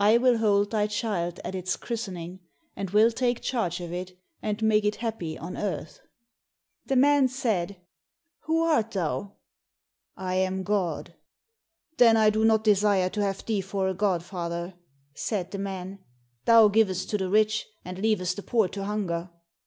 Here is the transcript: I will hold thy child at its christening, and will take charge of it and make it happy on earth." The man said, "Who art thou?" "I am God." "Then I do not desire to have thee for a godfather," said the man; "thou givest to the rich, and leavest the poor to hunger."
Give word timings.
I 0.00 0.16
will 0.16 0.38
hold 0.38 0.70
thy 0.70 0.86
child 0.86 1.38
at 1.44 1.54
its 1.54 1.76
christening, 1.76 2.40
and 2.76 2.88
will 2.88 3.10
take 3.10 3.42
charge 3.42 3.78
of 3.82 3.92
it 3.92 4.18
and 4.40 4.62
make 4.62 4.86
it 4.86 4.96
happy 5.04 5.36
on 5.36 5.58
earth." 5.58 6.00
The 6.86 6.96
man 6.96 7.28
said, 7.28 7.76
"Who 8.44 8.62
art 8.62 8.92
thou?" 8.92 9.34
"I 10.16 10.36
am 10.36 10.62
God." 10.62 11.12
"Then 11.98 12.16
I 12.16 12.30
do 12.30 12.42
not 12.42 12.64
desire 12.64 13.10
to 13.10 13.20
have 13.22 13.44
thee 13.44 13.60
for 13.60 13.86
a 13.88 13.92
godfather," 13.92 14.72
said 15.14 15.50
the 15.50 15.58
man; 15.58 15.98
"thou 16.46 16.68
givest 16.68 17.10
to 17.10 17.18
the 17.18 17.28
rich, 17.28 17.66
and 17.84 17.98
leavest 17.98 18.36
the 18.36 18.42
poor 18.42 18.68
to 18.68 18.84
hunger." 18.86 19.28